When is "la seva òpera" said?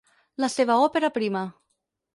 0.43-1.13